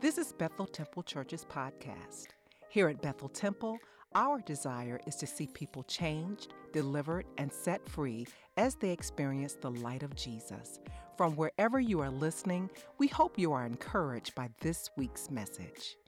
[0.00, 2.28] This is Bethel Temple Church's podcast.
[2.70, 3.78] Here at Bethel Temple,
[4.14, 8.26] our desire is to see people changed, delivered, and set free
[8.56, 10.80] as they experience the light of Jesus.
[11.18, 15.98] From wherever you are listening, we hope you are encouraged by this week's message.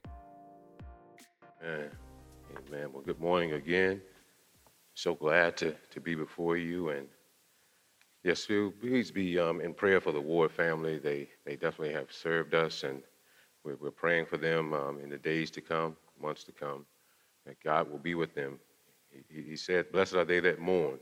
[1.63, 1.91] Amen.
[2.67, 2.91] Amen.
[2.91, 4.01] Well, good morning again.
[4.95, 6.89] So glad to, to be before you.
[6.89, 7.07] And
[8.23, 10.97] yes, please be um, in prayer for the Ward family.
[10.97, 13.03] They, they definitely have served us, and
[13.63, 16.85] we're, we're praying for them um, in the days to come, months to come
[17.45, 18.59] that God will be with them.
[19.29, 20.99] He, he said, Blessed are they that mourn,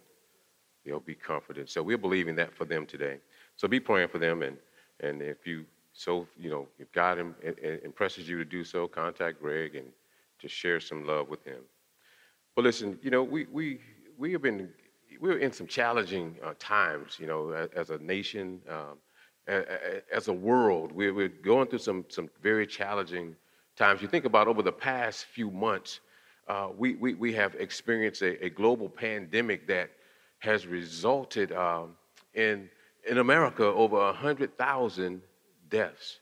[0.85, 1.69] they'll be comforted.
[1.69, 3.17] So we're believing that for them today.
[3.57, 4.57] So be praying for them, and,
[5.01, 7.35] and if you so, you know, if God Im-
[7.83, 9.87] impresses you to do so, contact Greg and
[10.39, 11.61] just share some love with him.
[12.55, 13.79] But listen, you know, we, we,
[14.17, 14.69] we have been,
[15.19, 18.97] we're in some challenging uh, times, you know, as, as a nation, um,
[19.47, 20.91] as a world.
[20.91, 23.35] We're, going through some, some very challenging
[23.75, 24.01] times.
[24.01, 25.99] You think about over the past few months,
[26.47, 29.91] uh, we, we, we have experienced a, a, global pandemic that
[30.39, 31.95] has resulted um,
[32.33, 32.69] in,
[33.07, 35.21] in America over 100,000
[35.69, 36.19] deaths.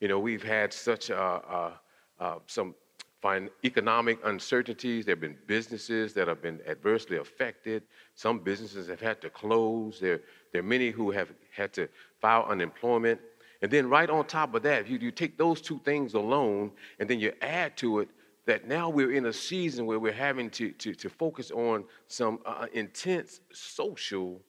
[0.00, 1.72] You know, we've had such uh, uh,
[2.20, 2.74] uh, some
[3.20, 5.04] fine economic uncertainties.
[5.04, 7.82] There have been businesses that have been adversely affected.
[8.14, 9.98] Some businesses have had to close.
[10.00, 10.20] There,
[10.52, 11.88] there are many who have had to
[12.20, 13.20] file unemployment.
[13.60, 17.10] And then, right on top of that, you, you take those two things alone and
[17.10, 18.08] then you add to it
[18.46, 22.38] that now we're in a season where we're having to, to, to focus on some
[22.46, 24.40] uh, intense social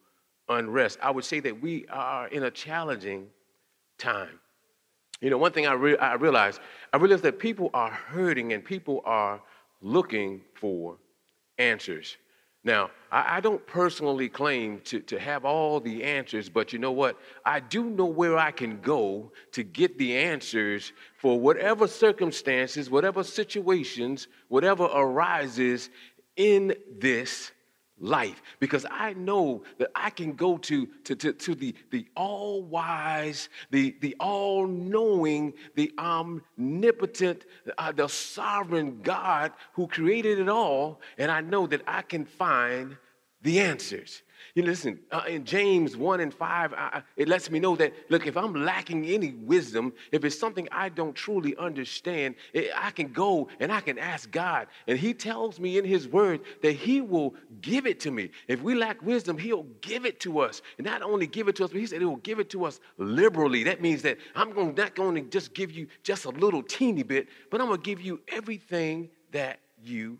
[0.47, 1.00] unrest.
[1.02, 3.28] I would say that we are in a challenging
[3.97, 4.40] time.
[5.22, 6.62] You know, one thing I, re- I realized,
[6.94, 9.42] I realized that people are hurting and people are
[9.81, 10.98] looking for
[11.58, 12.17] answers.
[12.64, 16.92] Now, I, I, don't personally claim to, to have all the answers, but you know
[16.92, 17.17] what?
[17.45, 23.24] I do know where I can go to get the answers for whatever circumstances, whatever
[23.24, 25.90] situations, whatever arises
[26.36, 27.51] in this
[28.00, 32.64] life because I know that I can go to, to, to, to the, the all
[32.64, 37.46] wise, the, the all knowing, the omnipotent,
[37.78, 42.98] uh, the sovereign God who created it all, and I know that I can find
[43.41, 44.23] the answers.
[44.55, 48.25] You listen, uh, in James 1 and 5, I, it lets me know that, look,
[48.25, 53.11] if I'm lacking any wisdom, if it's something I don't truly understand, it, I can
[53.11, 54.67] go and I can ask God.
[54.88, 58.31] And He tells me in His Word that He will give it to me.
[58.47, 60.61] If we lack wisdom, He'll give it to us.
[60.77, 62.66] And not only give it to us, but He said He will give it to
[62.66, 63.63] us liberally.
[63.63, 67.03] That means that I'm going, not going to just give you just a little teeny
[67.03, 70.17] bit, but I'm going to give you everything that you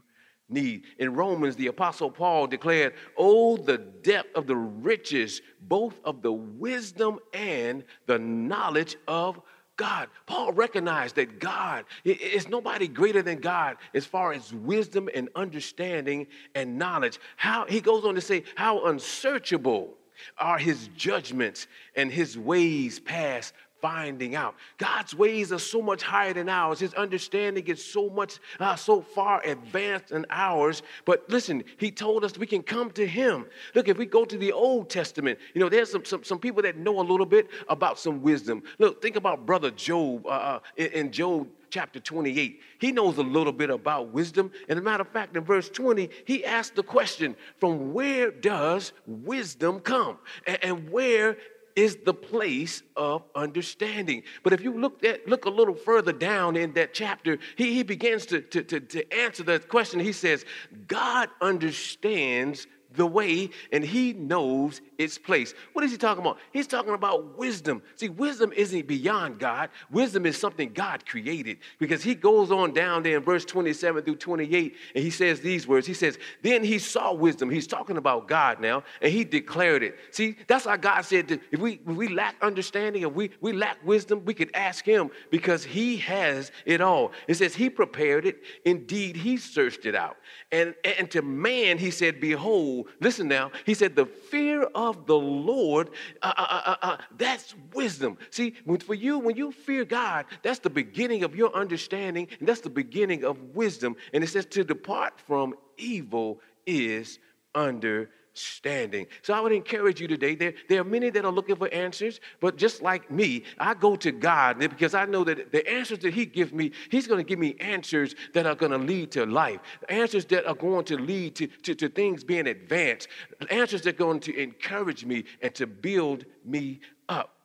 [0.50, 0.84] need.
[0.98, 6.32] In Romans, the Apostle Paul declared, Oh, the depth of the riches, both of the
[6.32, 9.42] wisdom and the knowledge of
[9.78, 10.10] God.
[10.26, 16.28] Paul recognized that God is nobody greater than God as far as wisdom and understanding
[16.54, 17.18] and knowledge.
[17.38, 19.96] How he goes on to say, How unsearchable
[20.38, 24.56] are his judgments and his ways past finding out.
[24.78, 26.80] God's ways are so much higher than ours.
[26.80, 30.82] His understanding is so much, uh, so far advanced than ours.
[31.06, 33.46] But listen, He told us we can come to Him.
[33.76, 36.62] Look, if we go to the Old Testament, you know, there's some, some, some people
[36.64, 38.64] that know a little bit about some wisdom.
[38.78, 42.62] Look, think about Brother Job uh, uh in, in Job chapter 28.
[42.80, 44.52] He knows a little bit about wisdom.
[44.68, 48.94] And a matter of fact, in verse 20, he asked the question from where does
[49.06, 50.18] wisdom come?
[50.46, 51.38] And, and where
[51.80, 54.22] is the place of understanding.
[54.44, 57.84] But if you look at look a little further down in that chapter, he, he
[57.84, 60.02] begins to, to, to, to answer that question.
[60.02, 60.44] He says,
[60.88, 65.54] God understands the way and he knows its place.
[65.74, 66.40] What is he talking about?
[66.52, 67.82] He's talking about wisdom.
[67.96, 69.70] See, wisdom isn't beyond God.
[69.92, 74.16] Wisdom is something God created because he goes on down there in verse 27 through
[74.16, 75.86] 28 and he says these words.
[75.86, 77.50] He says, Then he saw wisdom.
[77.50, 79.96] He's talking about God now and he declared it.
[80.12, 83.54] See, that's why God said that if we, if we lack understanding, if we, we
[83.54, 87.12] lack wisdom, we could ask him because he has it all.
[87.28, 88.42] It says he prepared it.
[88.66, 90.18] Indeed, he searched it out.
[90.52, 95.18] And, and to man, he said, Behold, listen now, he said, the fear of the
[95.18, 95.90] Lord,
[96.22, 98.18] uh, uh, uh, uh, that's wisdom.
[98.30, 102.62] See, for you, when you fear God, that's the beginning of your understanding, and that's
[102.62, 103.96] the beginning of wisdom.
[104.14, 107.20] And it says, to depart from evil is
[107.56, 109.08] under standing.
[109.22, 110.36] So I would encourage you today.
[110.36, 113.96] There, there are many that are looking for answers, but just like me, I go
[113.98, 117.24] to God because I know that the answers that He gives me, He's going to
[117.24, 119.60] give me answers that are going to lead to life,
[119.90, 123.08] answers that are going to lead to, to, to things being advanced,
[123.50, 127.36] answers that are going to encourage me and to build me up.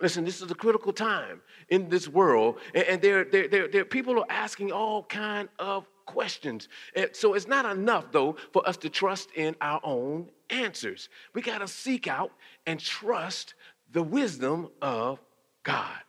[0.00, 3.84] Listen, this is a critical time in this world, and, and there, there, there, there,
[3.84, 6.68] people are asking all kind of questions.
[7.12, 11.08] So it's not enough, though, for us to trust in our own answers.
[11.32, 12.32] We got to seek out
[12.66, 13.54] and trust
[13.92, 15.20] the wisdom of
[15.62, 16.03] God.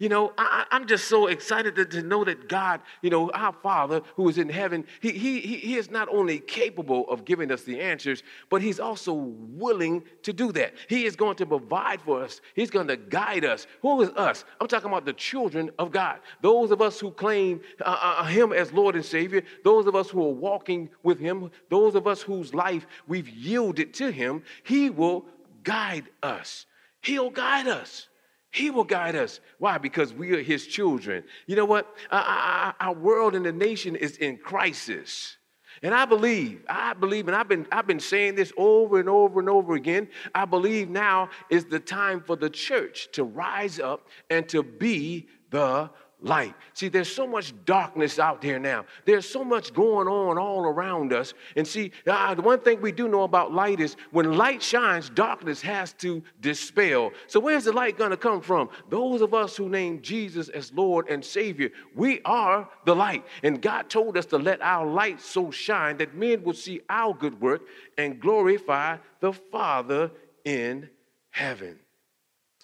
[0.00, 3.52] You know, I, am just so excited to, to, know that God, you know, our
[3.52, 7.64] Father who is in heaven, he, he, he is not only capable of giving us
[7.64, 10.72] the answers, but He's also willing to do that.
[10.88, 13.66] He is going to provide for us, He's going to guide us.
[13.82, 14.46] Who is us?
[14.58, 16.20] I'm talking about the children of God.
[16.40, 19.94] Those of us who claim uh, uh, uh Him as Lord and Savior, those of
[19.94, 24.44] us who are walking with Him, those of us whose life we've yielded to Him,
[24.62, 25.26] He will
[25.62, 26.64] guide us.
[27.02, 28.08] He'll guide us.
[28.50, 29.40] He will guide us.
[29.58, 29.78] Why?
[29.78, 31.24] Because we are His children.
[31.46, 31.86] You know what?
[32.10, 35.36] Our world and the nation is in crisis.
[35.82, 39.40] And I believe, I believe, and I've been, I've been saying this over and over
[39.40, 40.08] and over again.
[40.34, 45.28] I believe now is the time for the church to rise up and to be
[45.50, 45.88] the
[46.22, 46.54] light.
[46.74, 48.84] See, there's so much darkness out there now.
[49.04, 51.34] There's so much going on all around us.
[51.56, 55.10] And see, uh, the one thing we do know about light is when light shines,
[55.10, 57.12] darkness has to dispel.
[57.26, 58.68] So, where's the light going to come from?
[58.88, 63.24] Those of us who name Jesus as Lord and Savior, we are the light.
[63.42, 67.14] And God told us to let our light so shine that men will see our
[67.14, 67.62] good work
[67.96, 70.10] and glorify the Father
[70.44, 70.88] in
[71.30, 71.78] heaven.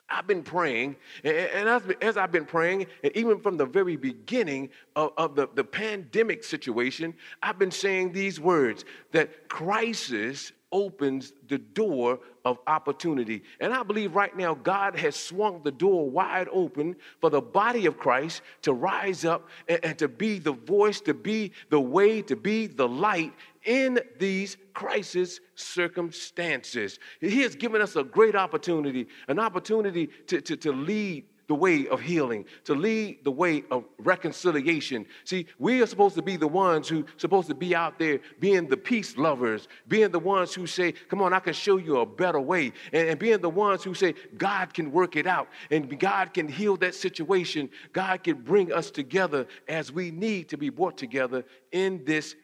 [0.08, 1.69] I've been praying, and
[2.00, 6.44] as, I've been praying, and even from the very beginning of, of the, the pandemic
[6.44, 7.12] situation,
[7.43, 13.43] I've been saying these words that crisis opens the door of opportunity.
[13.61, 17.87] And I believe right now God has swung the door wide open for the body
[17.87, 22.23] of Christ to rise up and, and to be the voice, to be the way,
[22.23, 23.32] to be the light
[23.66, 26.98] in these crisis circumstances.
[27.20, 31.86] He has given us a great opportunity, an opportunity to, to, to lead the way
[31.86, 35.06] of healing, to lead the way of reconciliation.
[35.22, 38.66] See, we are supposed to be the ones who supposed to be out there being
[38.66, 42.06] the peace lovers, being the ones who say, "Come on, I can show you a
[42.06, 46.00] better way," and, and being the ones who say, "God can work it out, and
[46.00, 47.70] God can heal that situation.
[47.92, 52.34] God can bring us together as we need to be brought together in this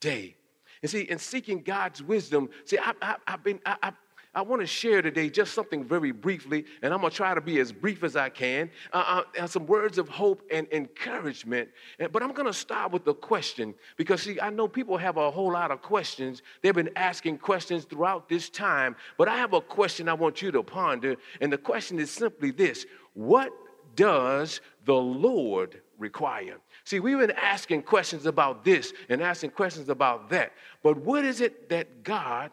[0.00, 0.37] day."
[0.82, 3.92] And see, in seeking God's wisdom, see, I, have been, I, I,
[4.34, 7.40] I want to share today just something very briefly, and I'm going to try to
[7.40, 8.70] be as brief as I can.
[8.92, 11.70] Uh, uh, some words of hope and encouragement.
[11.98, 15.30] But I'm going to start with the question because, see, I know people have a
[15.30, 16.42] whole lot of questions.
[16.62, 20.52] They've been asking questions throughout this time, but I have a question I want you
[20.52, 21.16] to ponder.
[21.40, 23.52] And the question is simply this What
[23.96, 26.58] does the Lord require?
[26.88, 30.52] See, we've been asking questions about this and asking questions about that,
[30.82, 32.50] but what is it that God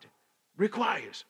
[0.58, 1.24] requires?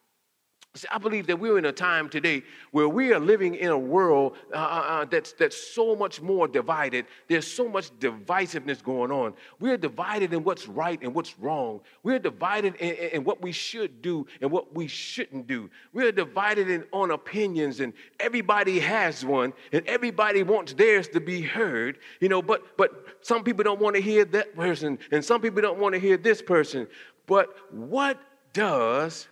[0.76, 3.78] See, I believe that we're in a time today where we are living in a
[3.78, 7.06] world uh, uh, uh, that's, that's so much more divided.
[7.30, 9.36] There's so much divisiveness going on.
[9.62, 11.80] We're divided in what's right and what's wrong.
[12.04, 15.70] We're divided in, in what we should do and what we shouldn't do.
[15.94, 21.42] We're divided in, on opinions, and everybody has one, and everybody wants theirs to be
[21.42, 22.00] heard.
[22.20, 25.62] You know, but but some people don't want to hear that person, and some people
[25.62, 26.86] don't want to hear this person.
[27.28, 28.20] But what
[28.52, 29.28] does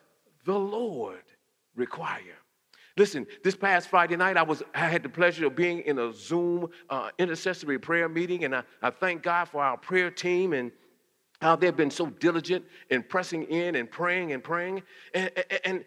[0.46, 1.23] the Lord
[1.76, 2.38] require.
[2.96, 6.14] Listen, this past Friday night, I was I had the pleasure of being in a
[6.14, 10.72] Zoom uh, intercessory prayer meeting, and I, I thank God for our prayer team and
[11.42, 14.84] how they've been so diligent in pressing in and praying and praying.
[15.14, 15.86] And, and, and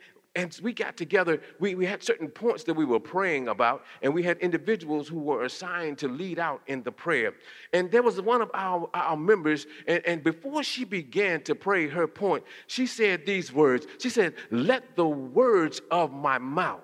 [0.63, 4.23] we got together, we, we had certain points that we were praying about, and we
[4.23, 7.35] had individuals who were assigned to lead out in the prayer.
[7.73, 11.89] And there was one of our, our members, and, and before she began to pray
[11.89, 16.81] her point, she said these words She said, Let the words of my mouth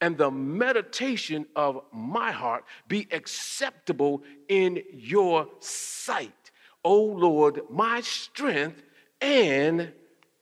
[0.00, 6.50] and the meditation of my heart be acceptable in your sight,
[6.84, 8.82] O Lord, my strength
[9.20, 9.92] and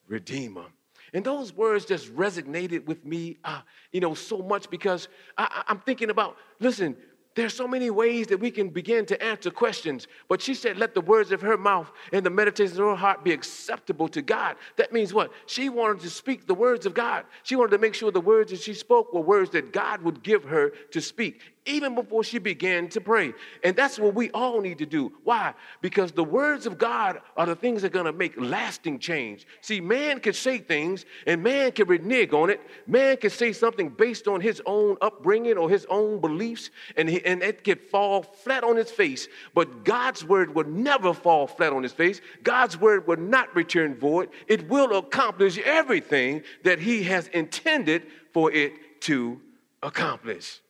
[0.09, 0.67] redeemer.
[1.13, 3.61] And those words just resonated with me, uh,
[3.93, 6.97] you know, so much because I, I'm thinking about, listen,
[7.35, 10.07] there's so many ways that we can begin to answer questions.
[10.29, 13.25] But she said, let the words of her mouth and the meditations of her heart
[13.25, 14.57] be acceptable to God.
[14.77, 15.33] That means what?
[15.47, 17.25] She wanted to speak the words of God.
[17.43, 20.23] She wanted to make sure the words that she spoke were words that God would
[20.23, 23.33] give her to speak even before she began to pray.
[23.63, 25.13] And that's what we all need to do.
[25.23, 25.55] Why?
[25.81, 29.47] Because the words of God are the things that are going to make lasting change.
[29.61, 32.61] See, man can say things and man can renege on it.
[32.87, 37.25] Man can say something based on his own upbringing or his own beliefs, and, he,
[37.25, 39.29] and it can fall flat on his face.
[39.55, 42.21] But God's word will never fall flat on his face.
[42.43, 44.31] God's word will not return void.
[44.49, 49.41] It will accomplish everything that he has intended for it to
[49.83, 50.61] accomplish.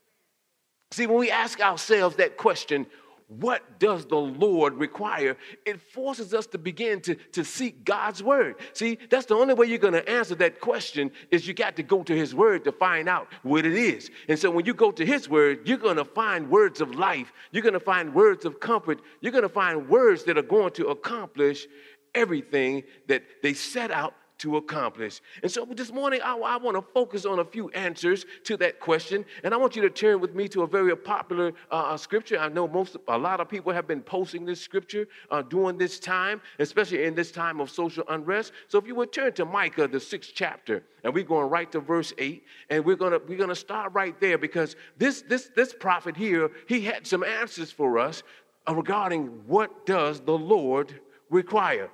[0.92, 2.86] See, when we ask ourselves that question,
[3.28, 5.38] what does the Lord require?
[5.64, 8.56] It forces us to begin to, to seek God's word.
[8.74, 11.82] See, that's the only way you're going to answer that question is you got to
[11.82, 14.10] go to his word to find out what it is.
[14.28, 17.32] And so when you go to his word, you're going to find words of life.
[17.52, 19.00] You're going to find words of comfort.
[19.20, 21.66] You're going to find words that are going to accomplish
[22.14, 25.20] everything that they set out to accomplish.
[25.42, 28.80] And so this morning, I, I want to focus on a few answers to that
[28.80, 29.24] question.
[29.44, 32.38] And I want you to turn with me to a very popular uh, uh, scripture.
[32.38, 36.00] I know most, a lot of people have been posting this scripture uh, during this
[36.00, 38.52] time, especially in this time of social unrest.
[38.66, 41.78] So if you would turn to Micah, the sixth chapter, and we're going right to
[41.80, 46.16] verse eight, and we're gonna we're gonna start right there because this this this prophet
[46.16, 48.22] here he had some answers for us
[48.68, 51.90] regarding what does the Lord require.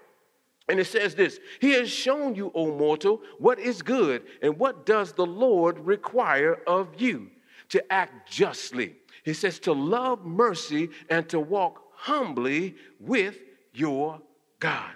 [0.68, 4.84] And it says this He has shown you, O mortal, what is good, and what
[4.84, 7.30] does the Lord require of you?
[7.70, 8.96] To act justly.
[9.24, 13.38] He says to love mercy and to walk humbly with
[13.74, 14.20] your
[14.58, 14.92] God.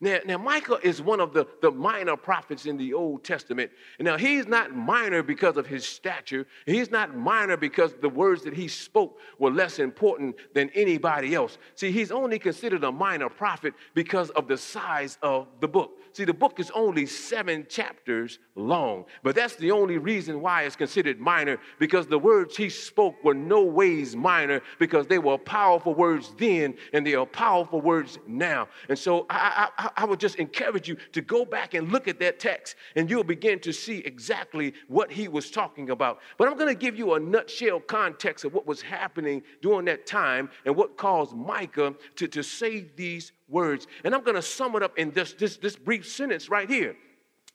[0.00, 3.70] Now, now Micah is one of the, the minor prophets in the Old Testament.
[3.98, 6.46] Now, he's not minor because of his stature.
[6.66, 11.58] He's not minor because the words that he spoke were less important than anybody else.
[11.74, 15.92] See, he's only considered a minor prophet because of the size of the book.
[16.12, 20.74] See, the book is only seven chapters long, but that's the only reason why it's
[20.74, 25.94] considered minor because the words he spoke were no ways minor because they were powerful
[25.94, 28.66] words then and they are powerful words now.
[28.88, 32.18] And so I, I, I would just encourage you to go back and look at
[32.20, 36.20] that text and you'll begin to see exactly what he was talking about.
[36.38, 40.06] But I'm going to give you a nutshell context of what was happening during that
[40.06, 43.86] time and what caused Micah to, to say these words.
[44.04, 46.96] And I'm going to sum it up in this, this, this brief sentence right here.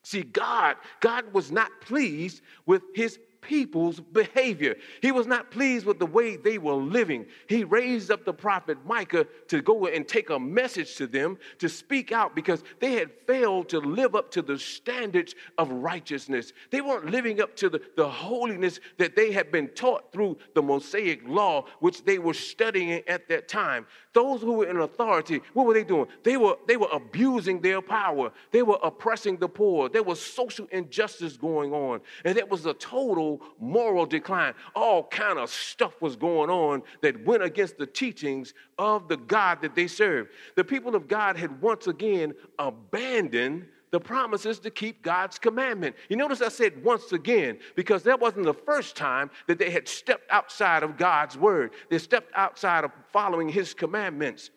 [0.04, 4.76] See, God, God was not pleased with his people's behavior.
[5.02, 7.26] He was not pleased with the way they were living.
[7.48, 11.68] He raised up the prophet Micah to go and take a message to them to
[11.68, 16.54] speak out because they had failed to live up to the standards of righteousness.
[16.70, 20.62] They weren't living up to the, the holiness that they had been taught through the
[20.62, 23.86] Mosaic law, which they were studying at that time.
[24.14, 26.08] Those who were in authority, what were they doing?
[26.24, 28.32] They were, they were abusing their power.
[28.52, 29.88] They were oppressing the poor.
[29.88, 32.02] There was social injustice going on.
[32.26, 34.54] And it was a total moral decline.
[34.76, 39.62] All kind of stuff was going on that went against the teachings of the God
[39.62, 40.32] that they served.
[40.56, 45.96] The people of God had once again abandoned the promises to keep God's commandment.
[46.10, 49.88] You notice I said once again because that wasn't the first time that they had
[49.88, 51.72] stepped outside of God's word.
[51.90, 54.50] They stepped outside of following his commandments.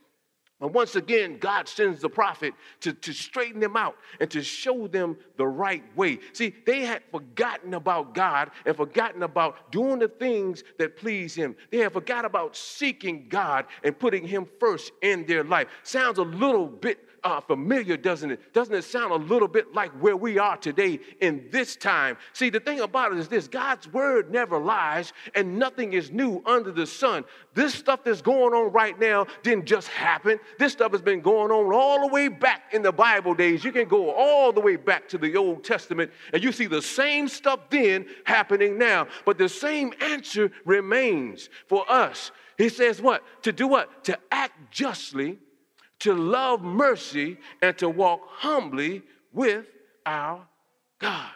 [0.61, 4.87] And once again, God sends the prophet to, to straighten them out and to show
[4.87, 6.21] them the right way.
[6.33, 11.57] See, they had forgotten about God and forgotten about doing the things that please Him.
[11.71, 15.69] They had forgot about seeking God and putting Him first in their life.
[15.83, 18.53] Sounds a little bit uh, familiar, doesn't it?
[18.53, 22.19] Doesn't it sound a little bit like where we are today in this time?
[22.35, 26.43] See, the thing about it is this God's word never lies, and nothing is new
[26.45, 27.25] under the sun.
[27.55, 30.39] This stuff that's going on right now didn't just happen.
[30.59, 33.65] This stuff has been going on all the way back in the Bible days.
[33.65, 36.83] You can go all the way back to the Old Testament, and you see the
[36.83, 39.09] same stuff then happening now.
[39.25, 42.33] But the same answer remains for us.
[42.59, 43.23] He says, What?
[43.43, 44.05] To do what?
[44.05, 45.39] To act justly
[46.01, 49.67] to love mercy, and to walk humbly with
[50.05, 50.47] our
[50.99, 51.31] God.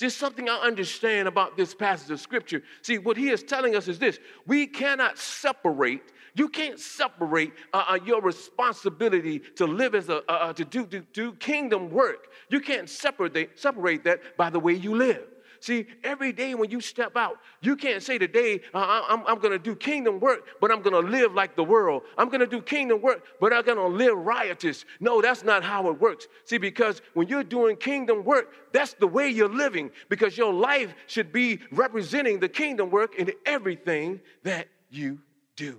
[0.00, 2.62] See, something I understand about this passage of scripture.
[2.80, 6.12] See, what he is telling us is this we cannot separate.
[6.34, 10.86] You can't separate uh, uh, your responsibility to live as a, uh, uh to do,
[10.86, 12.28] to do kingdom work.
[12.48, 15.26] You can't separate, separate that by the way you live.
[15.60, 19.52] See, every day when you step out, you can't say today, uh, I'm, I'm going
[19.52, 22.02] to do kingdom work, but I'm going to live like the world.
[22.16, 24.86] I'm going to do kingdom work, but I'm going to live riotous.
[25.00, 26.28] No, that's not how it works.
[26.44, 30.94] See, because when you're doing kingdom work, that's the way you're living, because your life
[31.06, 35.18] should be representing the kingdom work in everything that you
[35.56, 35.78] do.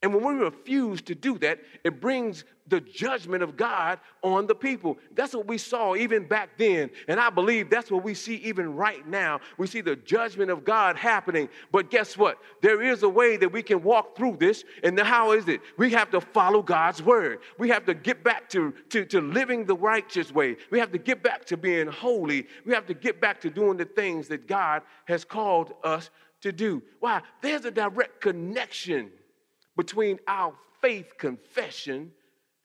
[0.00, 4.54] And when we refuse to do that, it brings the judgment of God on the
[4.54, 4.96] people.
[5.16, 6.90] That's what we saw even back then.
[7.08, 9.40] And I believe that's what we see even right now.
[9.56, 11.48] We see the judgment of God happening.
[11.72, 12.38] But guess what?
[12.62, 14.62] There is a way that we can walk through this.
[14.84, 15.62] And how is it?
[15.78, 17.40] We have to follow God's word.
[17.58, 20.58] We have to get back to, to, to living the righteous way.
[20.70, 22.46] We have to get back to being holy.
[22.64, 26.10] We have to get back to doing the things that God has called us
[26.42, 26.84] to do.
[27.00, 27.22] Why?
[27.42, 29.10] There's a direct connection
[29.78, 32.10] between our faith confession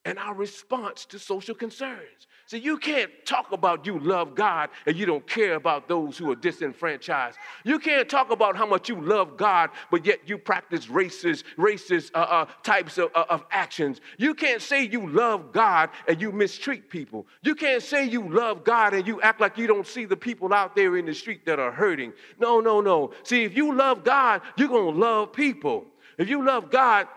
[0.03, 2.27] and our response to social concerns.
[2.47, 6.29] See, you can't talk about you love God and you don't care about those who
[6.29, 7.37] are disenfranchised.
[7.63, 12.11] You can't talk about how much you love God, but yet you practice racist, racist
[12.13, 14.01] uh, uh, types of, uh, of actions.
[14.17, 17.25] You can't say you love God and you mistreat people.
[17.43, 20.53] You can't say you love God and you act like you don't see the people
[20.53, 22.11] out there in the street that are hurting.
[22.39, 23.11] No, no, no.
[23.23, 25.85] See, if you love God, you're going to love people.
[26.17, 27.07] If you love God,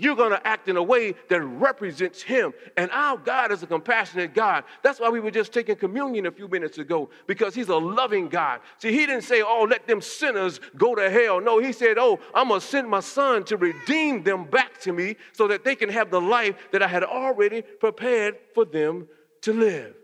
[0.00, 2.52] you're going to act in a way that represents Him.
[2.76, 4.64] And our God is a compassionate God.
[4.82, 8.28] That's why we were just taking communion a few minutes ago, because He's a loving
[8.28, 8.60] God.
[8.78, 11.40] See, He didn't say, Oh, let them sinners go to hell.
[11.40, 14.92] No, He said, Oh, I'm going to send my Son to redeem them back to
[14.92, 19.08] me so that they can have the life that I had already prepared for them
[19.42, 19.94] to live.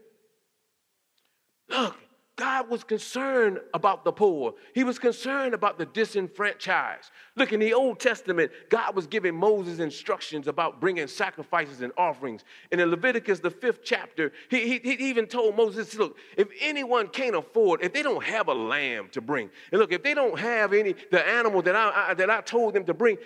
[1.69, 1.97] Look,
[2.37, 4.55] God was concerned about the poor.
[4.75, 7.12] He was concerned about the disenfranchised.
[7.37, 12.45] Look, in the Old Testament, God was giving Moses instructions about bringing sacrifices and offerings.
[12.73, 17.07] And in Leviticus, the fifth chapter, he, he, he even told Moses, look, if anyone
[17.07, 20.37] can't afford, if they don't have a lamb to bring, and look, if they don't
[20.37, 23.17] have any, the animal that I, I that I told them to bring,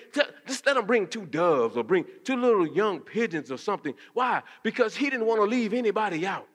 [0.46, 3.94] just let them bring two doves or bring two little young pigeons or something.
[4.12, 4.42] Why?
[4.62, 6.46] Because he didn't want to leave anybody out.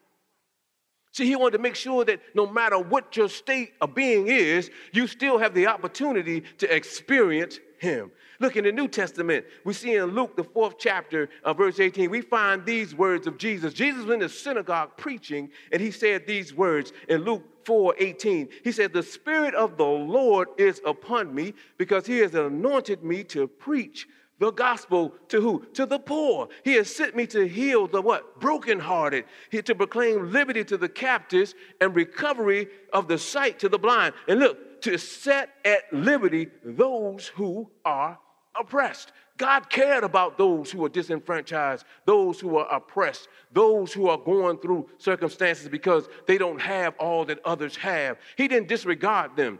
[1.13, 4.71] See, he wanted to make sure that no matter what your state of being is,
[4.91, 8.11] you still have the opportunity to experience him.
[8.39, 12.09] Look in the New Testament, we see in Luke, the fourth chapter, of verse 18,
[12.09, 13.75] we find these words of Jesus.
[13.75, 18.49] Jesus was in the synagogue preaching, and he said these words in Luke 4 18.
[18.63, 23.23] He said, The Spirit of the Lord is upon me because he has anointed me
[23.25, 24.07] to preach
[24.39, 25.65] the gospel to who?
[25.73, 26.49] To the poor.
[26.63, 28.39] He has sent me to heal the what?
[28.39, 29.25] Brokenhearted.
[29.49, 34.13] He to proclaim liberty to the captives and recovery of the sight to the blind.
[34.27, 38.19] And look, to set at liberty those who are
[38.59, 39.11] oppressed.
[39.37, 44.59] God cared about those who are disenfranchised, those who are oppressed, those who are going
[44.59, 48.17] through circumstances because they don't have all that others have.
[48.35, 49.59] He didn't disregard them.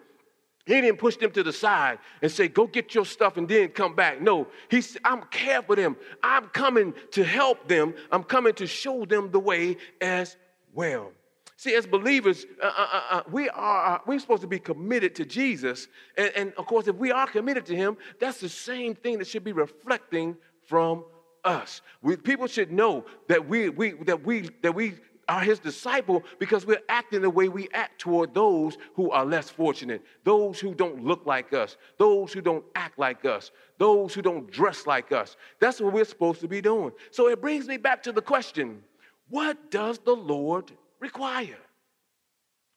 [0.65, 3.69] He didn't push them to the side and say, Go get your stuff and then
[3.69, 4.21] come back.
[4.21, 5.97] No, he said, I'm care for them.
[6.21, 7.93] I'm coming to help them.
[8.11, 10.37] I'm coming to show them the way as
[10.73, 11.11] well.
[11.57, 15.15] See, as believers, uh, uh, uh, uh we are uh, we're supposed to be committed
[15.15, 18.95] to Jesus, and, and of course, if we are committed to Him, that's the same
[18.95, 21.05] thing that should be reflecting from
[21.43, 21.81] us.
[22.01, 24.95] We, people should know that we, we that we that we
[25.27, 29.49] are his disciple because we're acting the way we act toward those who are less
[29.49, 34.21] fortunate, those who don't look like us, those who don't act like us, those who
[34.21, 35.37] don't dress like us.
[35.59, 36.91] That's what we're supposed to be doing.
[37.11, 38.83] So it brings me back to the question
[39.29, 41.57] what does the Lord require?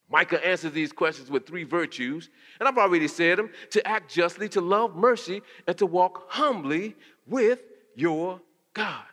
[0.08, 2.30] Micah answers these questions with three virtues,
[2.60, 6.94] and I've already said them to act justly, to love mercy, and to walk humbly
[7.26, 7.60] with
[7.96, 8.40] your
[8.72, 9.04] God.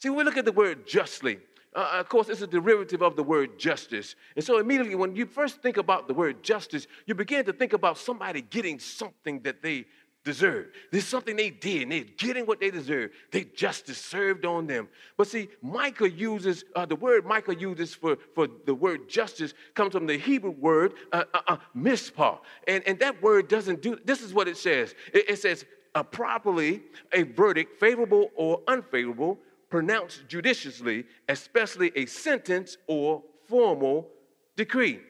[0.00, 1.38] See, when we look at the word justly,
[1.78, 4.16] uh, of course, it's a derivative of the word justice.
[4.34, 7.72] And so, immediately, when you first think about the word justice, you begin to think
[7.72, 9.86] about somebody getting something that they
[10.24, 10.72] deserve.
[10.90, 13.12] There's something they did, and they're getting what they deserve.
[13.30, 14.88] They justice served on them.
[15.16, 19.92] But see, Micah uses uh, the word Micah uses for, for the word justice comes
[19.92, 22.40] from the Hebrew word uh, uh, uh mispah.
[22.66, 25.64] And, and that word doesn't do this is what it says it, it says,
[25.94, 29.38] uh, properly a verdict, favorable or unfavorable,
[29.70, 34.08] pronounced judiciously, especially a sentence or formal
[34.56, 35.00] decree.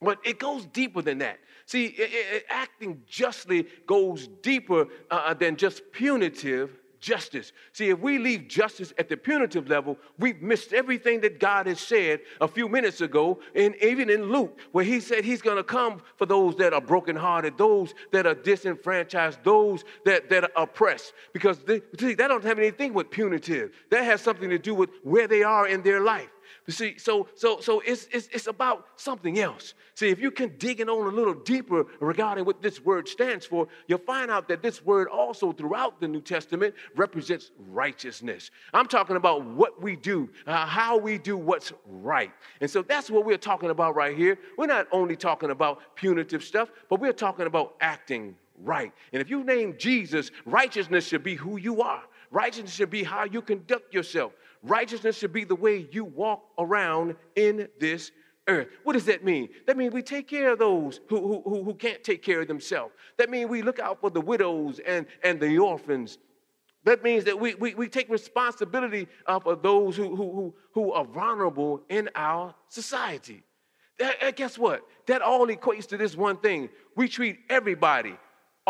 [0.00, 1.38] But it goes deeper than that.
[1.66, 7.52] See, it, it, acting justly goes deeper uh, than just punitive justice.
[7.72, 11.80] See, if we leave justice at the punitive level, we've missed everything that God has
[11.80, 15.64] said a few minutes ago, and even in Luke, where he said he's going to
[15.64, 21.12] come for those that are brokenhearted, those that are disenfranchised, those that, that are oppressed.
[21.32, 23.72] Because they, see, that don't have anything with punitive.
[23.90, 26.30] That has something to do with where they are in their life.
[26.66, 29.74] You see, so so so it's, it's it's about something else.
[29.94, 33.44] See, if you can dig in on a little deeper regarding what this word stands
[33.44, 38.50] for, you'll find out that this word also throughout the New Testament represents righteousness.
[38.72, 42.32] I'm talking about what we do, uh, how we do what's right.
[42.60, 44.38] And so that's what we're talking about right here.
[44.56, 48.92] We're not only talking about punitive stuff, but we're talking about acting right.
[49.12, 52.02] And if you name Jesus, righteousness should be who you are.
[52.30, 54.32] Righteousness should be how you conduct yourself.
[54.62, 58.12] Righteousness should be the way you walk around in this
[58.46, 58.68] earth.
[58.84, 59.48] What does that mean?
[59.66, 62.92] That means we take care of those who, who, who can't take care of themselves.
[63.16, 66.18] That means we look out for the widows and, and the orphans.
[66.84, 70.92] That means that we, we, we take responsibility uh, for those who, who, who, who
[70.92, 73.42] are vulnerable in our society.
[73.98, 74.80] That, guess what?
[75.06, 76.70] That all equates to this one thing.
[76.96, 78.16] We treat everybody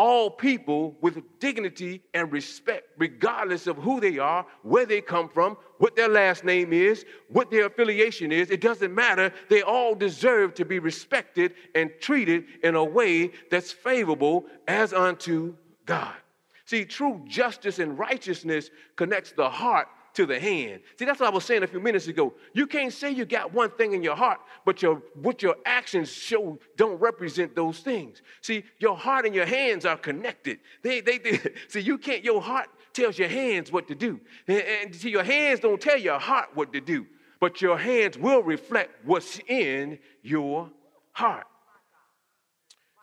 [0.01, 5.55] all people with dignity and respect, regardless of who they are, where they come from,
[5.77, 8.49] what their last name is, what their affiliation is.
[8.49, 9.31] It doesn't matter.
[9.47, 15.53] They all deserve to be respected and treated in a way that's favorable as unto
[15.85, 16.15] God.
[16.65, 20.81] See, true justice and righteousness connects the heart to the hand.
[20.97, 22.33] See, that's what I was saying a few minutes ago.
[22.53, 26.11] You can't say you got one thing in your heart, but your what your actions
[26.11, 28.21] show don't represent those things.
[28.41, 30.59] See, your heart and your hands are connected.
[30.83, 34.19] They, they, they see, you can't, your heart tells your hands what to do.
[34.47, 37.05] And, and see, your hands don't tell your heart what to do,
[37.39, 40.69] but your hands will reflect what's in your
[41.13, 41.47] heart.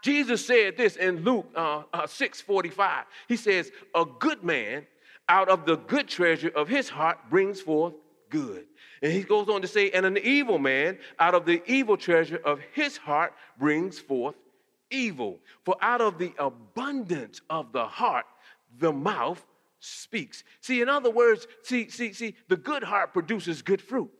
[0.03, 3.05] Jesus said this in Luke uh, uh, 6 45.
[3.27, 4.87] He says, A good man
[5.28, 7.94] out of the good treasure of his heart brings forth
[8.30, 8.66] good.
[9.02, 12.40] And he goes on to say, and an evil man out of the evil treasure
[12.44, 14.34] of his heart brings forth
[14.90, 15.38] evil.
[15.64, 18.26] For out of the abundance of the heart,
[18.78, 19.44] the mouth
[19.80, 20.44] speaks.
[20.60, 24.10] See, in other words, see, see, see, the good heart produces good fruit.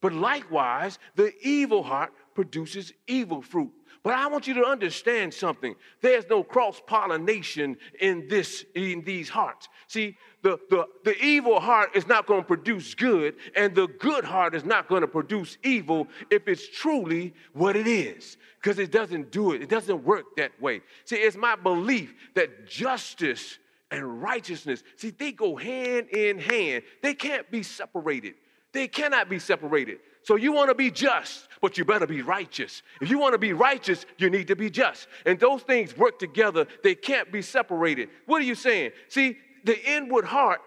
[0.00, 3.72] But likewise, the evil heart produces evil fruit.
[4.02, 5.74] But I want you to understand something.
[6.00, 9.68] There's no cross pollination in this in these hearts.
[9.88, 14.24] See, the, the, the evil heart is not going to produce good, and the good
[14.24, 18.36] heart is not going to produce evil if it's truly what it is.
[18.60, 20.80] Because it doesn't do it, it doesn't work that way.
[21.04, 23.58] See, it's my belief that justice
[23.90, 26.82] and righteousness, see, they go hand in hand.
[27.02, 28.34] They can't be separated.
[28.72, 29.98] They cannot be separated.
[30.22, 32.82] So you want to be just, but you better be righteous.
[33.00, 35.08] If you want to be righteous, you need to be just.
[35.26, 36.66] And those things work together.
[36.82, 38.10] They can't be separated.
[38.26, 38.92] What are you saying?
[39.08, 40.60] See, the inward heart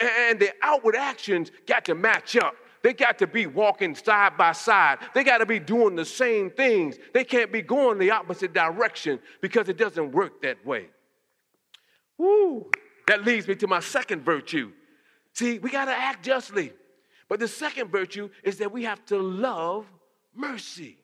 [0.00, 2.54] and the outward actions got to match up.
[2.82, 4.98] They got to be walking side by side.
[5.14, 6.96] They got to be doing the same things.
[7.12, 10.86] They can't be going the opposite direction because it doesn't work that way.
[12.18, 12.70] Woo!
[13.08, 14.70] That leads me to my second virtue.
[15.32, 16.72] See, we got to act justly.
[17.28, 19.86] But the second virtue is that we have to love
[20.34, 20.98] mercy.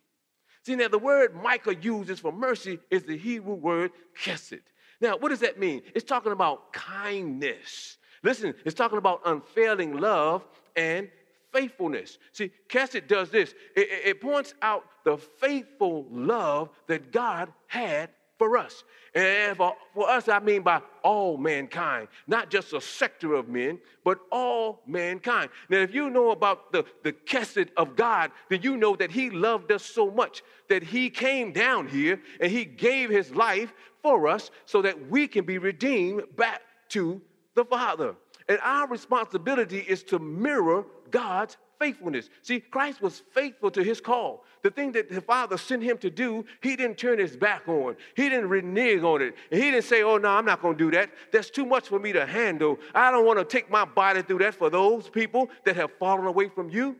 [0.64, 4.62] See, now the word Micah uses for mercy is the Hebrew word chesed.
[5.00, 5.82] Now, what does that mean?
[5.94, 7.98] It's talking about kindness.
[8.22, 11.10] Listen, it's talking about unfailing love and
[11.52, 12.18] faithfulness.
[12.32, 18.10] See, chesed does this it, it points out the faithful love that God had
[18.44, 18.84] for us.
[19.14, 23.78] And for, for us, I mean by all mankind, not just a sector of men,
[24.04, 25.50] but all mankind.
[25.70, 29.30] Now, if you know about the, the chesed of God, then you know that He
[29.30, 34.28] loved us so much that He came down here and He gave His life for
[34.28, 37.22] us so that we can be redeemed back to
[37.54, 38.14] the Father.
[38.48, 42.30] And our responsibility is to mirror God's faithfulness.
[42.42, 44.44] See, Christ was faithful to his call.
[44.62, 47.96] The thing that the Father sent him to do, he didn't turn his back on.
[48.16, 49.34] He didn't renege on it.
[49.50, 51.10] And he didn't say, oh, no, I'm not going to do that.
[51.32, 52.78] That's too much for me to handle.
[52.94, 56.26] I don't want to take my body through that for those people that have fallen
[56.26, 56.96] away from you.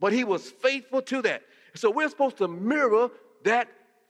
[0.00, 1.42] But he was faithful to that.
[1.74, 3.10] So we're supposed to mirror
[3.44, 3.68] that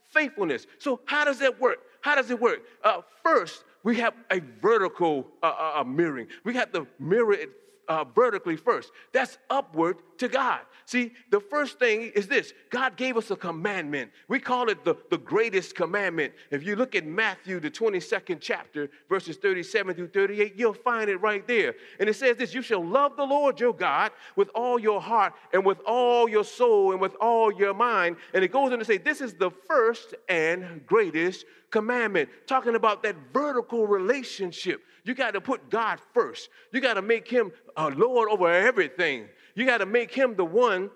[0.08, 0.66] faithfulness.
[0.78, 1.78] So how does that work?
[2.00, 2.60] How does it work?
[2.84, 6.28] Uh, first, we have a vertical uh, uh, uh mirroring.
[6.44, 7.50] We have to mirror it
[7.88, 8.92] uh, vertically first.
[9.12, 10.60] That's upward to God.
[10.86, 14.12] See, the first thing is this God gave us a commandment.
[14.28, 16.32] We call it the, the greatest commandment.
[16.50, 21.16] If you look at Matthew, the 22nd chapter, verses 37 through 38, you'll find it
[21.16, 21.74] right there.
[21.98, 25.34] And it says this You shall love the Lord your God with all your heart
[25.52, 28.16] and with all your soul and with all your mind.
[28.32, 31.44] And it goes on to say, This is the first and greatest
[31.76, 34.80] commandment, talking about that vertical relationship.
[35.04, 36.48] You got to put God first.
[36.72, 39.28] You got to make him a Lord over everything.
[39.54, 40.88] You got to make him the one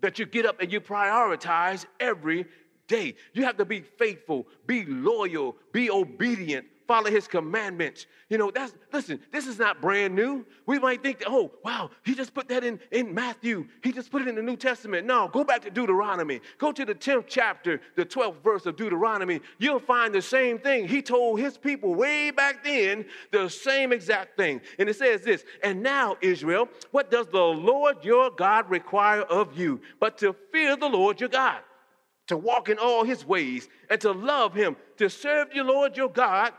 [0.00, 2.44] that you get up and you prioritize every
[2.88, 3.14] day.
[3.34, 8.06] You have to be faithful, be loyal, be obedient, follow his commandments.
[8.28, 10.44] You know, that's listen, this is not brand new.
[10.66, 13.66] We might think that, oh, wow, he just put that in, in Matthew.
[13.82, 15.06] He just put it in the New Testament.
[15.06, 16.40] No, go back to Deuteronomy.
[16.58, 19.40] Go to the 10th chapter, the 12th verse of Deuteronomy.
[19.58, 20.88] You'll find the same thing.
[20.88, 24.60] He told his people way back then the same exact thing.
[24.78, 29.58] And it says this, and now, Israel, what does the Lord your God require of
[29.58, 29.80] you?
[30.00, 31.60] But to fear the Lord your God
[32.26, 36.08] to walk in all his ways and to love him, to serve your Lord your
[36.10, 36.52] God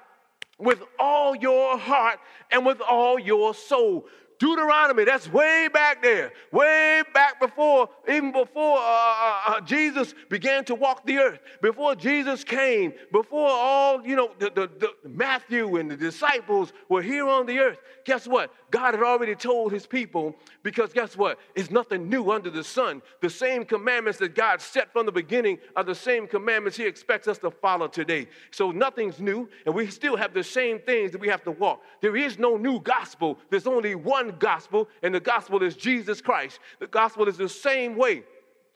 [0.57, 2.19] with all your heart
[2.51, 4.07] and with all your soul.
[4.39, 10.63] Deuteronomy, that's way back there, way back before, even before uh, uh, uh, Jesus began
[10.65, 15.77] to walk the earth, before Jesus came, before all, you know, the, the, the Matthew
[15.77, 17.79] and the disciples were here on the earth.
[18.05, 18.53] Guess what?
[18.69, 21.39] God had already told his people because guess what?
[21.55, 23.01] It's nothing new under the sun.
[23.21, 27.27] The same commandments that God set from the beginning are the same commandments he expects
[27.27, 28.27] us to follow today.
[28.51, 31.81] So nothing's new, and we still have the same things that we have to walk.
[32.01, 36.59] There is no new gospel, there's only one gospel, and the gospel is Jesus Christ.
[36.79, 38.23] The gospel is the same way.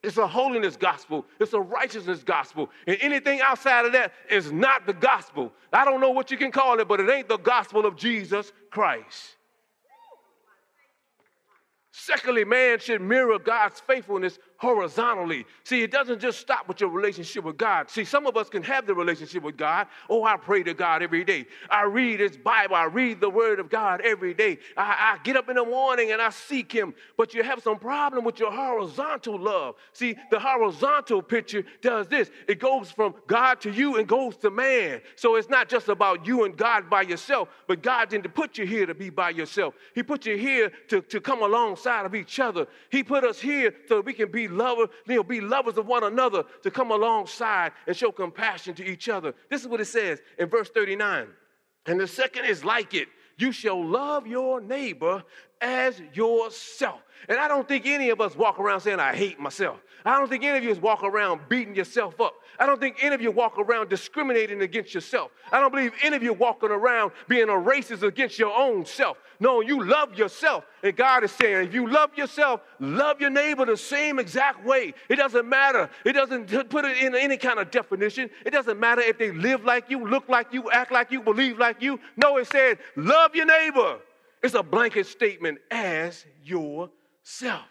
[0.03, 1.25] It's a holiness gospel.
[1.39, 2.69] It's a righteousness gospel.
[2.87, 5.51] And anything outside of that is not the gospel.
[5.71, 8.51] I don't know what you can call it, but it ain't the gospel of Jesus
[8.71, 9.35] Christ.
[11.91, 15.43] Secondly, man should mirror God's faithfulness horizontally.
[15.63, 17.89] See, it doesn't just stop with your relationship with God.
[17.89, 19.87] See, some of us can have the relationship with God.
[20.07, 21.47] Oh, I pray to God every day.
[21.67, 22.75] I read His Bible.
[22.75, 24.59] I read the Word of God every day.
[24.77, 26.93] I, I get up in the morning and I seek Him.
[27.17, 29.77] But you have some problem with your horizontal love.
[29.93, 34.51] See, the horizontal picture does this it goes from God to you and goes to
[34.51, 35.01] man.
[35.15, 38.67] So it's not just about you and God by yourself, but God didn't put you
[38.67, 39.73] here to be by yourself.
[39.95, 42.67] He put you here to, to come alongside of each other.
[42.91, 46.03] He put us here so we can be lover, you know, be lovers of one
[46.03, 49.33] another, to come alongside and show compassion to each other.
[49.49, 51.27] This is what it says in verse 39.
[51.87, 53.07] And the second is like it.
[53.37, 55.23] You shall love your neighbor
[55.61, 57.01] as yourself.
[57.27, 59.79] And I don't think any of us walk around saying, I hate myself.
[60.05, 62.33] I don't think any of you is walk around beating yourself up.
[62.61, 65.31] I don't think any of you walk around discriminating against yourself.
[65.51, 69.17] I don't believe any of you walking around being a racist against your own self.
[69.39, 70.63] No, you love yourself.
[70.83, 74.93] And God is saying, if you love yourself, love your neighbor the same exact way.
[75.09, 75.89] It doesn't matter.
[76.05, 78.29] It doesn't put it in any kind of definition.
[78.45, 81.57] It doesn't matter if they live like you, look like you, act like you, believe
[81.57, 81.99] like you.
[82.15, 83.97] No, it said, love your neighbor.
[84.43, 87.65] It's a blanket statement as yourself.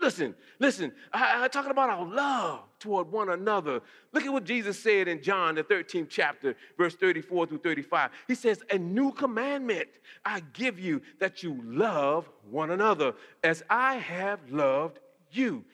[0.00, 3.82] Listen, listen, I, am talking about our love toward one another.
[4.12, 8.10] Look at what Jesus said in John, the 13th chapter, verse 34 through 35.
[8.26, 9.88] He says, A new commandment
[10.24, 15.64] I give you that you love one another as I have loved you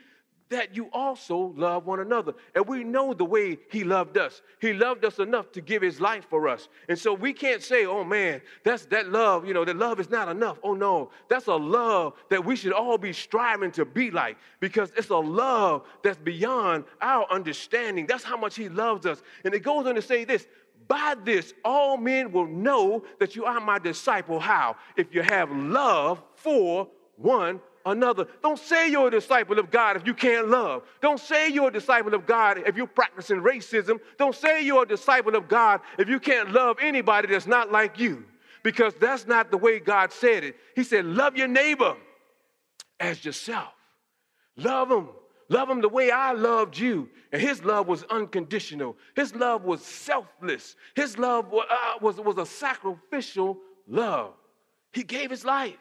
[0.48, 2.32] that you also love one another.
[2.54, 4.42] And we know the way he loved us.
[4.60, 6.68] He loved us enough to give his life for us.
[6.88, 10.08] And so we can't say, oh man, that's that love, you know, that love is
[10.08, 10.58] not enough.
[10.62, 14.92] Oh no, that's a love that we should all be striving to be like because
[14.96, 18.06] it's a love that's beyond our understanding.
[18.06, 19.22] That's how much he loves us.
[19.44, 20.46] And it goes on to say this
[20.88, 24.38] by this, all men will know that you are my disciple.
[24.38, 24.76] How?
[24.96, 28.26] If you have love for one another.
[28.42, 30.82] Don't say you're a disciple of God if you can't love.
[31.00, 33.98] Don't say you're a disciple of God if you're practicing racism.
[34.18, 37.98] Don't say you're a disciple of God if you can't love anybody that's not like
[37.98, 38.24] you.
[38.62, 40.56] Because that's not the way God said it.
[40.74, 41.96] He said, Love your neighbor
[42.98, 43.72] as yourself.
[44.56, 45.08] Love them.
[45.48, 47.08] Love him the way I loved you.
[47.30, 48.96] And his love was unconditional.
[49.14, 50.74] His love was selfless.
[50.96, 54.32] His love was, uh, was, was a sacrificial love.
[54.92, 55.76] He gave his life.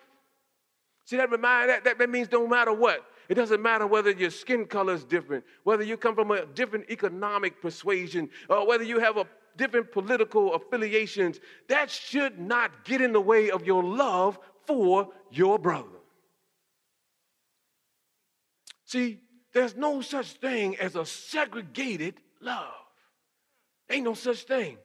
[1.06, 3.06] See, that remind that, that, that means no matter what.
[3.30, 6.90] It doesn't matter whether your skin color is different, whether you come from a different
[6.90, 9.26] economic persuasion, or whether you have a
[9.58, 11.40] different political affiliations.
[11.70, 15.88] That should not get in the way of your love for your brother.
[18.86, 19.20] See,
[19.54, 22.74] there's no such thing as a segregated love.
[23.90, 24.78] Ain't no such thing.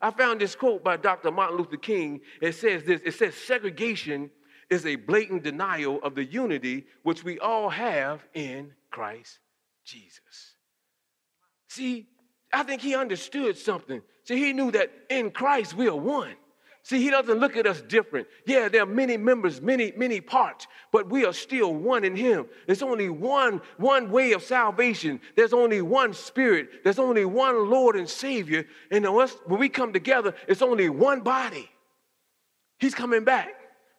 [0.00, 1.30] I found this quote by Dr.
[1.30, 2.20] Martin Luther King.
[2.40, 4.30] It says this it says, segregation
[4.70, 9.38] is a blatant denial of the unity which we all have in Christ
[9.84, 10.54] Jesus.
[11.68, 12.06] See,
[12.52, 14.00] I think he understood something.
[14.24, 16.34] See, he knew that in Christ we are one.
[16.82, 18.28] See, he doesn't look at us different.
[18.46, 22.44] Yeah, there are many members, many, many parts, but we are still one in him.
[22.66, 25.18] There's only one, one way of salvation.
[25.34, 26.84] There's only one spirit.
[26.84, 28.66] There's only one Lord and Savior.
[28.90, 31.70] And when we come together, it's only one body.
[32.78, 33.48] He's coming back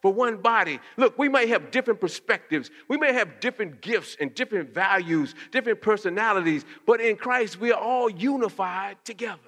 [0.05, 0.79] for one body.
[0.97, 5.81] Look, we may have different perspectives, we may have different gifts and different values, different
[5.81, 9.39] personalities, but in Christ we are all unified together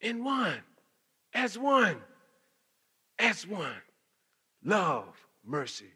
[0.00, 0.60] in one,
[1.34, 1.96] as one,
[3.18, 3.82] as one.
[4.62, 5.90] Love, mercy.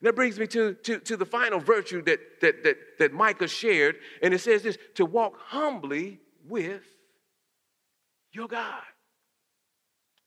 [0.00, 3.48] And that brings me to, to, to the final virtue that, that, that, that Micah
[3.48, 6.82] shared, and it says this to walk humbly with
[8.32, 8.82] your God.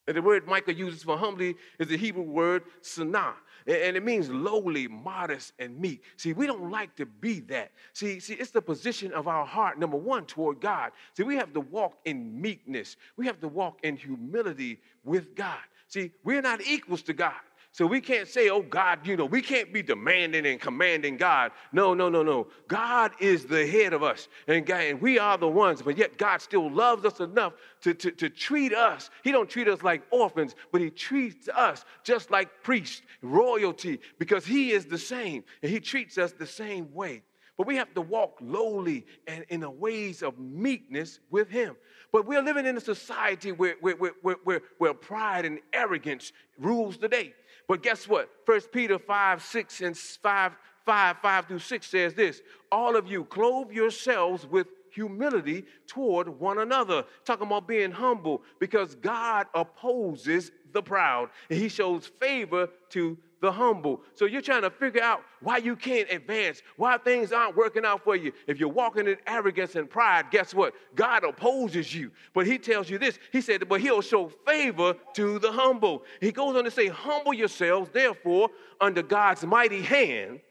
[0.10, 3.36] And the word Micah uses for humbly is the Hebrew word sanah.
[3.68, 6.02] And it means lowly, modest, and meek.
[6.18, 7.74] See, we don't like to be that.
[7.94, 10.94] See, see, it's the position of our heart, number one, toward God.
[11.16, 12.98] See, we have to walk in meekness.
[13.18, 15.60] We have to walk in humility with God.
[15.88, 17.34] See, we're not equals to God.
[17.72, 21.52] So we can't say, oh, God, you know, we can't be demanding and commanding God.
[21.72, 22.48] No, no, no, no.
[22.68, 26.18] God is the head of us, and, God, and we are the ones, but yet
[26.18, 29.12] God still loves us enough to, to, to treat us.
[29.24, 34.46] He don't treat us like orphans, but he treats us just like priests, royalty, because
[34.46, 37.22] he is the same, and he treats us the same way.
[37.56, 41.76] But we have to walk lowly and in the ways of meekness with him.
[42.12, 46.98] But we're living in a society where, where, where, where, where pride and arrogance rules
[46.98, 47.34] the day.
[47.70, 48.32] But guess what?
[48.48, 50.52] First Peter 5, 6 and 5,
[50.88, 56.58] 5, 5 through 6 says this All of you clothe yourselves with humility toward one
[56.58, 57.06] another.
[57.26, 63.52] Talking about being humble because God opposes the proud and he shows favor to the
[63.52, 64.02] humble.
[64.14, 68.04] So you're trying to figure out why you can't advance, why things aren't working out
[68.04, 68.32] for you.
[68.48, 70.74] If you're walking in arrogance and pride, guess what?
[70.96, 72.12] God opposes you.
[72.34, 73.20] But he tells you this.
[73.32, 76.04] He said, but he'll show favor to the humble.
[76.20, 78.50] He goes on to say, humble yourselves, therefore,
[78.82, 80.42] under God's mighty hand,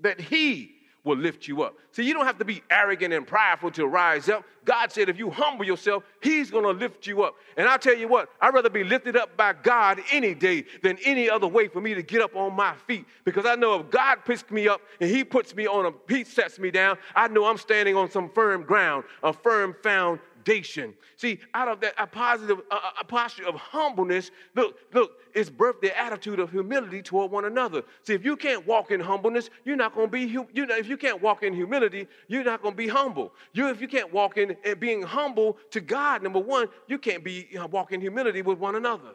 [0.00, 0.77] that he
[1.08, 1.76] will lift you up.
[1.90, 4.44] So you don't have to be arrogant and prideful to rise up.
[4.64, 7.36] God said, if you humble yourself, He's going to lift you up.
[7.56, 10.98] And I'll tell you what, I'd rather be lifted up by God any day than
[11.04, 13.06] any other way for me to get up on my feet.
[13.24, 16.22] Because I know if God picks me up and He puts me on a, He
[16.24, 20.94] sets me down, I know I'm standing on some firm ground, a firm found foundation.
[21.16, 25.98] See, out of that a positive a, posture of humbleness, look, look, it's birthed the
[25.98, 27.82] attitude of humility toward one another.
[28.04, 30.22] See, if you can't walk in humbleness, you're not going to be.
[30.22, 33.32] You know, if you can't walk in humility, you're not going to be humble.
[33.52, 37.24] You, if you can't walk in and being humble to God, number one, you can't
[37.24, 39.14] be uh, you know, walking humility with one another.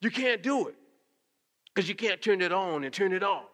[0.00, 0.74] You can't do it
[1.74, 3.44] because you can't turn it on and turn it off.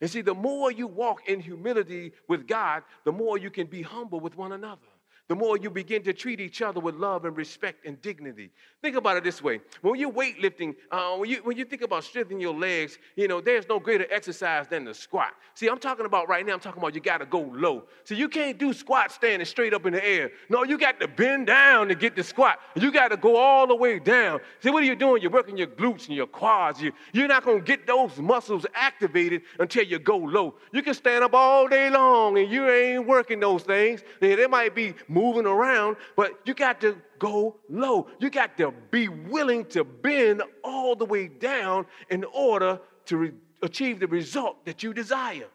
[0.00, 3.80] And see, the more you walk in humility with God, the more you can be
[3.80, 4.93] humble with one another
[5.28, 8.50] the more you begin to treat each other with love and respect and dignity.
[8.82, 9.60] Think about it this way.
[9.80, 13.40] When you're weightlifting, uh, when, you, when you think about strengthening your legs, you know,
[13.40, 15.32] there's no greater exercise than the squat.
[15.54, 17.84] See, I'm talking about right now, I'm talking about you got to go low.
[18.04, 20.30] So you can't do squat standing straight up in the air.
[20.50, 22.58] No, you got to bend down to get the squat.
[22.76, 24.40] You got to go all the way down.
[24.60, 25.22] See, what are you doing?
[25.22, 26.82] You're working your glutes and your quads.
[26.82, 30.56] You, you're not to get those muscles activated until you go low.
[30.72, 34.02] You can stand up all day long and you ain't working those things.
[34.20, 38.08] They might be moving around, but you got to go low.
[38.18, 43.32] You got to be willing to bend all the way down in order to re-
[43.62, 45.48] achieve the result that you desire.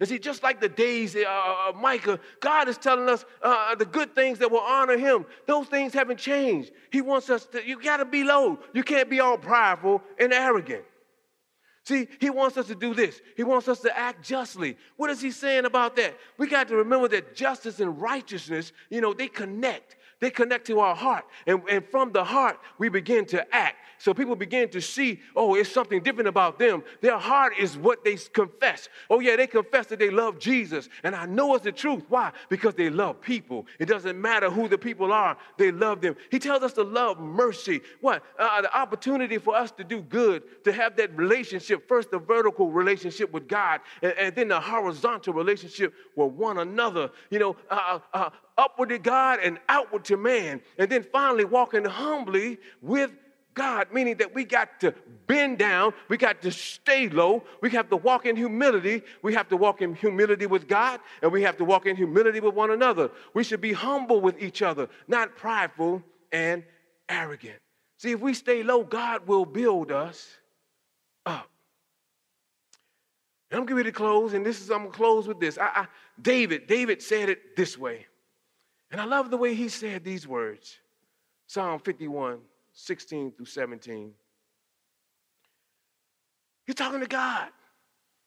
[0.00, 3.74] And see, just like the days uh, uh, of Micah, God is telling us uh,
[3.74, 5.26] the good things that will honor Him.
[5.46, 6.70] Those things haven't changed.
[6.92, 8.60] He wants us to, you got to be low.
[8.72, 10.84] You can't be all prideful and arrogant.
[11.88, 13.22] See, he wants us to do this.
[13.34, 14.76] He wants us to act justly.
[14.98, 16.18] What is he saying about that?
[16.36, 19.96] We got to remember that justice and righteousness, you know, they connect.
[20.20, 21.24] They connect to our heart.
[21.46, 23.76] And, and from the heart, we begin to act.
[23.98, 26.84] So people begin to see, oh, it's something different about them.
[27.00, 28.88] Their heart is what they confess.
[29.10, 30.88] Oh, yeah, they confess that they love Jesus.
[31.02, 32.04] And I know it's the truth.
[32.08, 32.32] Why?
[32.48, 33.66] Because they love people.
[33.80, 36.14] It doesn't matter who the people are, they love them.
[36.30, 37.80] He tells us to love mercy.
[38.00, 38.22] What?
[38.38, 42.70] Uh, the opportunity for us to do good, to have that relationship, first the vertical
[42.70, 47.10] relationship with God, and, and then the horizontal relationship with one another.
[47.30, 50.60] You know, uh, uh, upward to God and outward to man.
[50.76, 53.12] And then finally walking humbly with
[53.54, 54.94] God, meaning that we got to
[55.26, 59.48] bend down, we got to stay low, we have to walk in humility, we have
[59.48, 62.70] to walk in humility with God, and we have to walk in humility with one
[62.70, 63.10] another.
[63.34, 66.62] We should be humble with each other, not prideful and
[67.08, 67.58] arrogant.
[67.96, 70.28] See, if we stay low, God will build us
[71.26, 71.50] up.
[73.50, 75.58] And I'm getting ready to close, and this is I'm gonna close with this.
[75.58, 75.86] I, I,
[76.20, 78.06] David, David said it this way.
[78.90, 80.78] And I love the way he said these words
[81.46, 82.38] Psalm 51,
[82.72, 84.12] 16 through 17.
[86.66, 87.48] He's talking to God.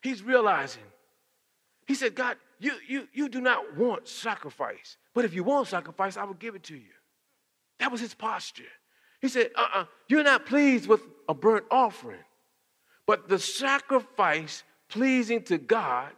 [0.02, 0.82] He's realizing.
[1.86, 6.18] He said, God, you, you, you do not want sacrifice, but if you want sacrifice,
[6.18, 6.94] I will give it to you.
[7.80, 8.64] That was his posture.
[9.20, 12.24] He said, uh uh-uh, uh, you are not pleased with a burnt offering,
[13.06, 16.12] but the sacrifice pleasing to God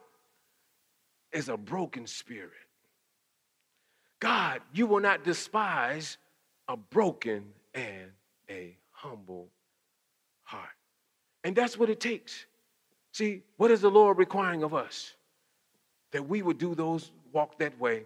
[1.33, 2.51] is a broken spirit.
[4.23, 6.17] God, you will not despise
[6.69, 8.09] a broken and
[8.49, 9.49] a humble
[10.43, 10.69] heart.
[11.43, 12.45] And that's what it takes.
[13.11, 15.15] See, what is the Lord requiring of us?
[16.11, 18.03] That we would do those, walk that way,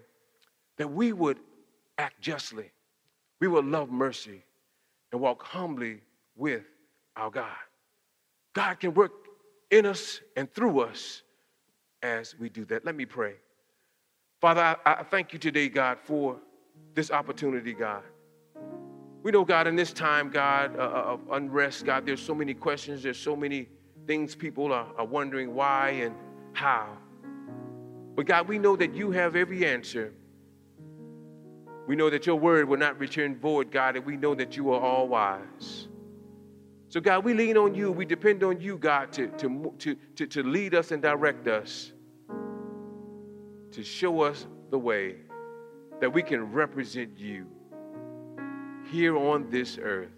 [0.78, 1.38] that we would
[2.00, 2.72] act justly,
[3.40, 4.42] we would love mercy,
[5.12, 6.02] and walk humbly
[6.36, 6.64] with
[7.16, 7.46] our God.
[8.54, 9.12] God can work
[9.70, 11.22] in us and through us
[12.02, 12.86] as we do that.
[12.86, 13.36] Let me pray.
[14.40, 16.38] Father, I, I thank you today, God, for
[16.94, 18.04] this opportunity, God.
[19.24, 22.54] We know, God, in this time, God, uh, uh, of unrest, God, there's so many
[22.54, 23.68] questions, there's so many
[24.06, 26.16] things people are, are wondering why and
[26.54, 26.98] how.
[28.16, 30.14] But God, we know that you have every answer.
[31.88, 34.72] We know that your word will not return void, God, and we know that you
[34.72, 35.88] are all wise.
[36.90, 37.92] So, God, we lean on you.
[37.92, 41.92] We depend on you, God, to, to, to, to, to lead us and direct us,
[43.78, 45.18] to show us the way
[46.02, 47.46] that we can represent you
[48.90, 50.10] here on this earth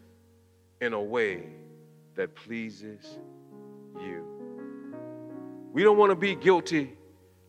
[0.80, 1.44] in a way
[2.16, 3.20] that pleases
[4.00, 4.24] you.
[5.74, 6.96] We don't want to be guilty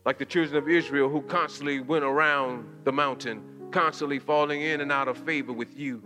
[0.04, 4.90] like the children of Israel who constantly went around the mountain, constantly falling in and
[4.90, 6.02] out of favor with you.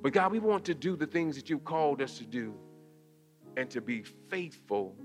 [0.00, 2.54] But God, we want to do the things that you've called us to do
[3.58, 4.96] and to be faithful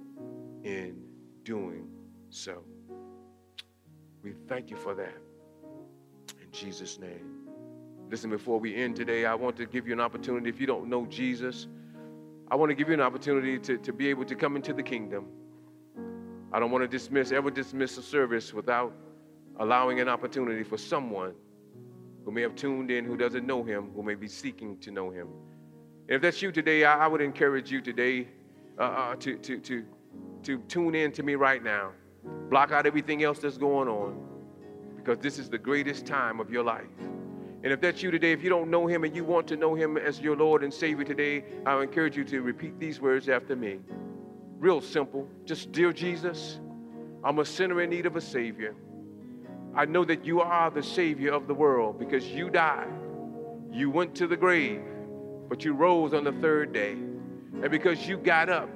[0.64, 1.04] in
[1.44, 1.90] doing
[2.30, 2.64] so.
[4.24, 5.18] We thank you for that.
[6.42, 7.42] In Jesus' name.
[8.10, 10.50] Listen, before we end today, I want to give you an opportunity.
[10.50, 11.68] If you don't know Jesus,
[12.50, 14.84] I want to give you an opportunity to, to be able to come into the
[14.84, 15.28] kingdom.
[16.52, 18.94] I don't want to dismiss, ever dismiss a service without
[19.60, 21.34] allowing an opportunity for someone
[22.26, 25.10] who may have tuned in who doesn't know him, who may be seeking to know
[25.10, 25.30] him.
[26.10, 28.28] And if that's you today, I, I would encourage you today
[28.78, 29.86] uh, uh, to, to, to,
[30.44, 31.92] to tune in to me right now.
[32.50, 34.28] Block out everything else that's going on
[34.96, 36.86] because this is the greatest time of your life.
[37.64, 39.76] And if that's you today, if you don't know him and you want to know
[39.76, 43.56] him as your Lord and Savior today, I encourage you to repeat these words after
[43.56, 43.80] me.
[44.58, 45.28] Real simple.
[45.46, 46.60] Just, dear Jesus,
[47.24, 48.76] I'm a sinner in need of a Savior.
[49.76, 52.92] I know that you are the Savior of the world because you died.
[53.72, 54.82] You went to the grave,
[55.48, 56.92] but you rose on the third day.
[56.92, 58.70] And because you got up,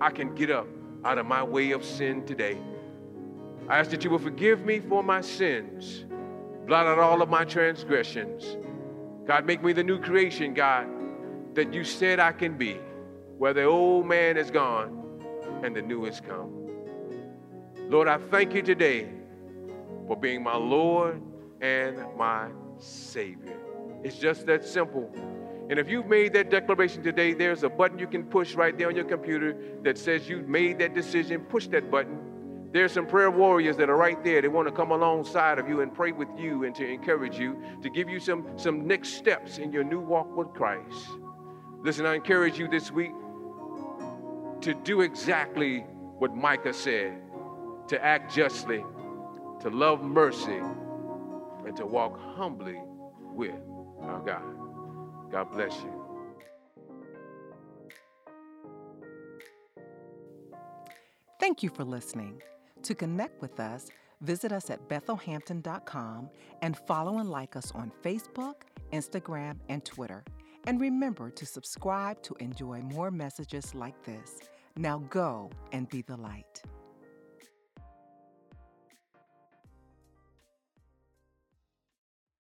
[0.00, 0.66] I can get up
[1.06, 2.58] out of my way of sin today.
[3.68, 6.04] I ask that you will forgive me for my sins
[6.66, 8.56] blot out all of my transgressions.
[9.26, 10.86] God, make me the new creation, God,
[11.54, 12.74] that you said I can be,
[13.38, 15.22] where the old man is gone
[15.62, 16.52] and the new has come.
[17.88, 19.08] Lord, I thank you today
[20.08, 21.22] for being my Lord
[21.60, 22.48] and my
[22.78, 23.56] Savior.
[24.02, 25.10] It's just that simple.
[25.68, 28.88] And if you've made that declaration today, there's a button you can push right there
[28.88, 31.40] on your computer that says you've made that decision.
[31.40, 32.18] Push that button
[32.76, 34.42] there's some prayer warriors that are right there.
[34.42, 37.56] They want to come alongside of you and pray with you and to encourage you,
[37.82, 41.08] to give you some, some next steps in your new walk with Christ.
[41.82, 43.12] Listen, I encourage you this week
[44.60, 45.80] to do exactly
[46.18, 47.18] what Micah said
[47.88, 48.84] to act justly,
[49.60, 50.60] to love mercy,
[51.64, 52.78] and to walk humbly
[53.32, 53.54] with
[54.02, 54.65] our God.
[55.30, 56.06] God bless you.
[61.40, 62.42] Thank you for listening.
[62.82, 63.88] To connect with us,
[64.20, 66.30] visit us at bethelhampton.com
[66.62, 68.54] and follow and like us on Facebook,
[68.92, 70.24] Instagram, and Twitter.
[70.66, 74.40] And remember to subscribe to enjoy more messages like this.
[74.76, 76.62] Now go and be the light.